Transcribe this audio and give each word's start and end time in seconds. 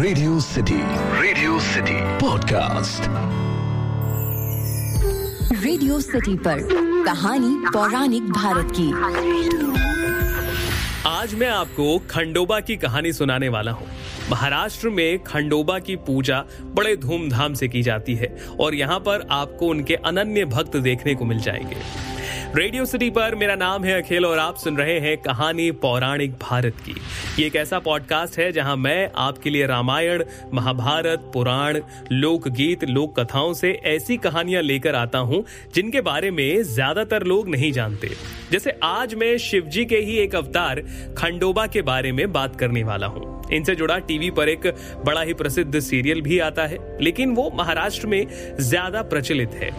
Radio 0.00 0.40
city 0.40 0.78
radio 1.22 1.60
city 1.60 1.94
podcast 2.18 3.02
radio 5.64 6.00
city 6.00 6.36
पर 6.36 6.58
कहानी 7.04 7.54
पौराणिक 7.72 8.22
भारत 8.22 8.72
की। 8.80 8.86
आज 11.08 11.34
मैं 11.34 11.48
आपको 11.48 11.98
खंडोबा 12.10 12.60
की 12.60 12.76
कहानी 12.76 13.12
सुनाने 13.12 13.48
वाला 13.48 13.72
हूँ। 13.72 13.86
महाराष्ट्र 14.30 14.88
में 14.88 15.24
खंडोबा 15.24 15.78
की 15.78 15.96
पूजा 15.96 16.44
बड़े 16.62 16.96
धूमधाम 16.96 17.54
से 17.54 17.68
की 17.68 17.82
जाती 17.82 18.14
है 18.14 18.36
और 18.60 18.74
यहाँ 18.74 18.98
पर 19.00 19.28
आपको 19.30 19.66
उनके 19.66 19.94
अनन्य 19.94 20.44
भक्त 20.44 20.76
देखने 20.76 21.14
को 21.14 21.24
मिल 21.24 21.40
जाएँगे। 21.40 21.76
रेडियो 22.56 22.84
सिटी 22.84 23.08
पर 23.10 23.34
मेरा 23.34 23.54
नाम 23.54 23.84
है 23.84 24.02
अखिल 24.02 24.24
और 24.26 24.38
आप 24.38 24.56
सुन 24.56 24.76
रहे 24.76 24.98
हैं 25.00 25.16
कहानी 25.18 25.70
पौराणिक 25.72 26.32
भारत 26.32 26.76
की। 26.86 26.94
ये 27.38 27.46
एक 27.46 27.56
ऐसा 27.56 27.78
पॉडकास्ट 27.78 28.38
है 28.38 28.50
जहाँ 28.52 28.76
मैं 28.76 29.10
आपके 29.16 29.50
लिए 29.50 29.66
रामायण, 29.66 30.24
महाभारत, 30.54 31.30
पुराण, 31.34 31.78
लोकगीत 32.12 32.84
लोक 32.84 33.20
कथाओं 33.20 33.52
से 33.54 33.70
ऐसी 33.84 34.16
कहानियाँ 34.16 34.62
लेकर 34.62 34.94
आता 34.94 35.18
हूँ, 35.18 35.44
जिनके 35.74 36.00
बारे 36.00 36.30
में 36.30 36.62
ज़्यादातर 36.62 37.22
लोग 37.22 37.48
नहीं 37.48 37.72
जानते। 37.72 38.10
जैसे 38.52 38.78
आज 38.82 39.14
मैं 39.14 39.36
शिवजी 39.38 39.84
के 39.84 39.96
ही 39.96 40.16
एक 40.16 40.34
अवतार 40.34 40.80
खंडोबा 41.18 41.66
के 41.66 41.82
बारे 41.82 42.12
में 42.12 42.32
बात 42.32 42.56
करने 42.56 42.84
वाला 42.84 43.06
हूँ। 43.06 43.39
इनसे 43.52 43.74
जुड़ा 43.74 43.98
टीवी 43.98 44.30
पर 44.30 44.48
एक 44.48 44.66
बड़ा 45.04 45.22
ही 45.22 45.34
प्रसिद्ध 45.34 45.80
सीरियल 45.80 46.20
भी 46.20 46.38
आता 46.38 46.66
है, 46.66 46.78
लेकिन 47.00 47.34
वो 47.34 47.50
महाराष्ट्र 47.54 48.06
में 48.06 48.26
ज़्यादा 48.60 49.02
प्रचलित 49.02 49.54
है। 49.54 49.70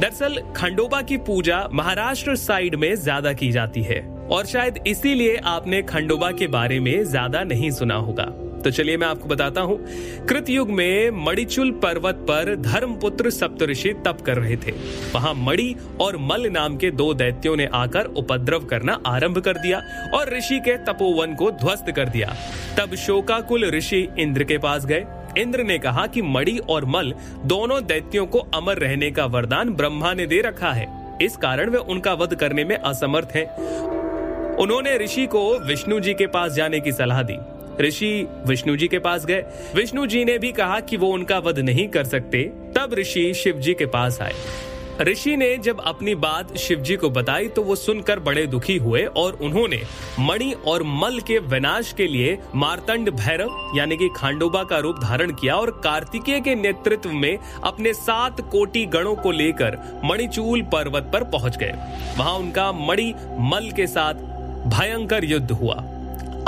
दरअसल, 0.00 0.40
खंडोबा 0.56 1.02
की 1.02 1.16
पूजा 1.16 1.68
महाराष्ट्र 1.72 2.36
साइड 2.36 2.74
में 2.74 2.94
ज़्यादा 2.94 3.32
की 3.32 3.50
जाती 3.52 3.82
है, 3.82 4.00
और 4.30 4.46
शायद 4.46 4.78
इसीलिए 4.86 5.36
आपने 5.36 5.82
खंडोबा 5.82 6.30
के 6.30 6.46
बारे 6.46 6.80
में 6.80 7.04
ज़्यादा 7.04 7.42
नहीं 7.44 7.70
सुना 7.70 7.94
होगा। 7.94 8.32
तो 8.64 8.70
चलिए 8.70 8.96
मैं 8.96 9.06
आपको 9.06 9.28
बताता 9.28 9.60
हूँ 9.60 9.78
कृत 10.26 10.50
युग 10.50 10.70
में 10.70 11.10
मणिचुल 11.24 11.70
पर्वत 11.82 12.24
पर 12.28 12.54
धर्मपुत्र 12.56 13.30
सप्तऋषि 13.30 13.92
तप 14.04 14.20
कर 14.20 14.36
रहे 14.36 14.56
थे। 14.56 14.72
वहाँ 15.14 15.34
मणि 15.34 15.74
और 16.00 16.16
मल 16.20 16.46
नाम 16.50 16.76
के 16.76 16.90
दो 16.90 17.12
दैत्यों 17.14 17.56
ने 17.56 17.68
आकर 17.74 18.04
उपद्रव 18.16 18.64
करना 18.64 18.98
आरंभ 19.06 19.38
कर 19.38 19.58
दिया 19.58 19.82
और 20.14 20.36
ऋषि 20.36 20.58
के 20.60 20.76
तपोवन 20.84 21.34
को 21.34 21.50
ध्वस्त 21.50 21.92
कर 21.96 22.08
दिया। 22.08 22.34
तब 22.78 22.94
शोकाकुल 22.96 23.70
ऋषि 23.70 24.08
इंद्र 24.18 24.44
के 24.44 24.58
पास 24.58 24.86
गए। 24.86 25.04
इंद्र 25.38 25.62
ने 25.62 25.78
कहा 25.78 26.06
कि 26.06 26.22
मणि 26.22 26.58
और 26.68 26.84
मल 26.84 27.14
दोनों 27.44 27.84
दैत्यों 27.86 28.26
को 28.26 28.38
अमर 28.54 28.78
रहने 28.78 29.10
का 29.10 29.24
वरदान 29.26 29.70
ब्रह्मा 29.70 30.12
ने 30.14 30.26
दे 30.26 30.40
रखा 30.40 30.72
है। 30.72 30.86
इस 31.22 31.36
कारण 31.36 31.70
वे 31.70 31.78
उनका 31.78 32.12
वध 32.14 32.34
करने 32.34 32.64
में 32.64 32.76
असमर्थ 32.76 33.34
हैं। 33.34 33.46
उन्होंने 34.56 34.96
ऋषि 34.98 35.26
को 35.26 35.58
विष्णु 35.58 36.00
जी 36.00 36.14
के 36.14 36.26
पास 36.26 36.52
जाने 36.52 36.80
की 36.80 36.92
सलाह 36.92 37.22
दी। 37.22 37.36
ऋषि 37.80 38.26
विष्णु 38.46 38.76
जी 38.76 38.88
के 38.88 38.98
पास 38.98 39.24
गए। 39.26 39.44
विष्णु 39.74 40.06
जी 40.06 40.24
ने 40.24 40.38
भी 40.38 40.52
कहा 40.52 40.80
कि 40.80 40.96
वो 40.96 41.08
उनका 41.08 41.38
वध 41.38 41.58
नहीं 41.58 41.88
कर 41.88 42.04
सकते। 42.04 42.42
तब 42.76 42.94
ऋषि 42.94 43.32
शिव 43.34 43.58
जी 43.58 43.74
के 43.74 43.86
पास 43.86 44.20
आए। 44.22 44.34
ऋषि 45.00 45.36
ने 45.36 45.56
जब 45.56 45.80
अपनी 45.80 46.14
बात 46.14 46.56
शिव 46.56 46.80
जी 46.80 46.96
को 46.96 47.08
बताई 47.10 47.48
तो 47.48 47.62
वो 47.62 47.74
सुनकर 47.76 48.18
बड़े 48.18 48.46
दुखी 48.46 48.76
हुए 48.76 49.02
और 49.04 49.38
उन्होंने 49.42 49.80
मणि 50.20 50.52
और 50.66 50.82
मल 50.82 51.18
के 51.20 51.38
विनाश 51.38 51.92
के 51.92 52.06
लिए 52.06 52.38
मारतंड 52.54 53.10
भैरव, 53.10 53.72
यानी 53.76 53.96
कि 53.96 54.08
खांडोबा 54.16 54.62
का 54.64 54.78
रूप 54.78 55.00
धारण 55.02 55.32
किया 55.32 55.54
और 55.54 55.70
कार्तिकेय 55.84 56.40
के 56.40 56.54
नेतृत्व 56.54 57.12
में 57.12 57.38
अपने 57.64 57.94
सात 57.94 58.40
कोटि 58.50 58.84
गणों 58.86 59.14
को 59.16 59.30
लेकर 59.30 59.78
मणिचूल 60.04 60.62
पर्वत 60.62 61.10
पर 61.12 61.24
पहुँच 61.24 61.56
गए। 61.56 61.72
वहाँ 62.18 62.34
उनका 62.34 62.70
मणि 62.72 63.12
मल 63.40 63.70
के 63.70 63.86
साथ 63.86 64.14
भयंकर 64.68 65.24
युद्ध 65.24 65.50
हुआ। 65.50 65.74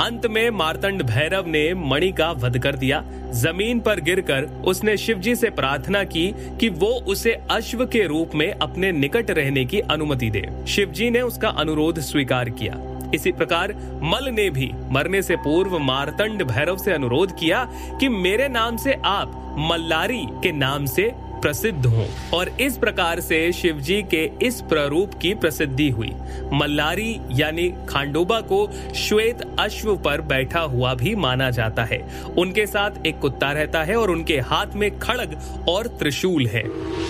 अंत 0.01 0.25
में 0.25 0.49
मार्तंड 0.49 1.01
भैरव 1.03 1.47
ने 1.47 1.73
मणि 1.73 2.11
का 2.11 2.31
वध 2.31 2.57
कर 2.59 2.75
दिया। 2.75 3.03
ज़मीन 3.31 3.79
पर 3.79 3.99
गिरकर 3.99 4.43
उसने 4.65 4.95
शिवजी 4.97 5.35
से 5.35 5.49
प्रार्थना 5.49 6.03
की 6.03 6.27
कि 6.59 6.69
वो 6.69 6.87
उसे 6.87 7.31
अश्व 7.51 7.85
के 7.85 8.05
रूप 8.07 8.35
में 8.35 8.51
अपने 8.51 8.91
निकट 8.91 9.31
रहने 9.31 9.65
की 9.65 9.79
अनुमति 9.79 10.29
दे। 10.29 10.47
शिवजी 10.67 11.09
ने 11.09 11.21
उसका 11.21 11.49
अनुरोध 11.49 11.99
स्वीकार 11.99 12.49
किया। 12.49 12.75
इसी 13.13 13.31
प्रकार 13.31 13.73
मल 14.03 14.29
ने 14.29 14.49
भी 14.49 14.71
मरने 14.91 15.21
से 15.21 15.35
पूर्व 15.35 15.77
मारतंड 15.79 16.43
भैरव 16.43 16.77
से 16.77 16.93
अनुरोध 16.93 17.37
किया 17.39 17.63
कि 17.99 18.09
मेरे 18.09 18.47
नाम 18.47 18.77
से 18.77 18.93
आप 19.05 19.55
मल्लारी 19.71 20.25
के 20.43 20.51
नाम 20.51 20.85
से 20.85 21.11
प्रसिद्ध 21.41 21.85
हो 21.85 22.05
और 22.33 22.49
इस 22.61 22.77
प्रकार 22.77 23.19
से 23.19 23.51
शिवजी 23.51 24.01
के 24.13 24.23
इस 24.41 24.61
प्ररूप 24.61 25.13
की 25.13 25.33
प्रसिद्धि 25.35 25.89
हुई। 25.89 26.11
मल्लारी 26.53 27.19
यानी 27.31 27.67
खांडोबा 27.89 28.39
को 28.41 28.59
श्वेत 28.95 29.41
अश्व 29.59 29.95
पर 29.95 30.21
बैठा 30.23 30.59
हुआ 30.61 30.93
भी 30.93 31.15
माना 31.15 31.49
जाता 31.49 31.83
है। 31.83 31.99
उनके 32.37 32.65
साथ 32.67 33.05
एक 33.05 33.19
कुत्ता 33.19 33.51
रहता 33.51 33.83
है 33.83 33.95
और 33.95 34.11
उनके 34.11 34.39
हाथ 34.41 34.75
में 34.75 34.89
खड़ग 34.99 35.37
और 35.69 35.87
त्रिशूल 35.99 36.47
है। 36.47 36.63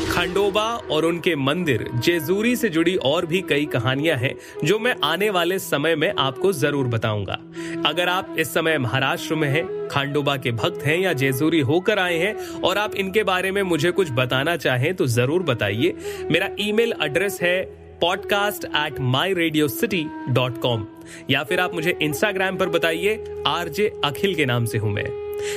खंडोबा 0.10 0.68
और 0.92 1.06
उनके 1.06 1.36
मंदिर 1.36 1.90
जेजूरी 1.96 2.56
से 2.56 2.70
जुड़ी 2.70 2.96
और 3.06 3.26
भी 3.26 3.42
कई 3.42 3.66
कहानियाँ 3.66 4.18
हैं, 4.18 4.34
जो 4.64 4.80
मैं 4.80 4.96
आने 5.04 5.30
वाले 5.30 5.60
समय 5.60 5.96
में 5.96 6.12
आपको 6.20 6.54
ज़रूर 6.54 6.88
बताऊँगा। 6.88 7.38
अगर 7.86 8.10
आप 8.10 8.36
इस 8.40 8.54
समय 8.54 8.78
महाराष्ट्र 8.78 9.36
में 9.36 9.48
हैं 9.50 9.64
खांडोबा 9.92 10.36
के 10.38 10.52
भक्त 10.54 10.84
हैं 10.86 10.98
या 11.00 11.14
जेजूरी 11.14 11.60
होकर 11.62 12.00
आए 12.00 12.18
हैं 12.18 12.62
और 12.62 12.78
आप 12.78 12.96
इनके 12.96 13.24
बारे 13.24 13.52
में 13.52 13.62
मुझे 13.64 13.92
कुछ 13.92 14.12
बताना 14.12 14.56
चाहें 14.58 14.94
तो 14.96 15.08
ज़रूर 15.08 15.44
बताइए। 15.44 15.96
मेरा 16.32 16.50
ईमेल 16.60 16.94
एड्रेस 17.04 17.40
है 17.42 17.62
podcast 18.02 18.66
at 18.66 19.00
my 19.02 19.34
radio 19.34 19.68
city 19.68 20.06
dot 20.30 20.62
com 20.62 20.86
या 21.30 21.44
फिर 21.44 21.60
आप 21.60 21.74
मुझे 21.74 21.98
इंस्टाग्राम 22.02 22.58
पर 22.58 22.70
बताइए। 22.70 23.24
आरजे 23.48 23.88
अखिल 24.06 24.36
के 24.36 24.46
नाम 24.46 24.66
से 24.66 24.78
हूँ 24.78 24.92
मैं। 24.94 25.06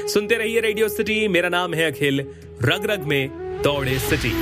सुनते 0.08 0.34
रहिए 0.34 0.60
रेडियो 0.60 0.88
सिटी 0.88 1.26
मेरा 1.28 1.48
नाम 1.48 1.74
है 1.74 1.90
अखिल। 1.90 2.20
रग 2.62 2.90
रग 2.90 3.04
में 3.06 3.62
दौड़े 3.62 3.98
सिटी 3.98 4.32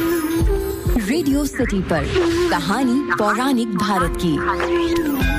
रेडियो 1.00 1.44
सिटी 1.46 1.80
पर 1.82 2.04
कहानी 2.50 3.00
पौराणिक 3.12 3.68
भारत 3.76 4.18
की। 4.22 5.37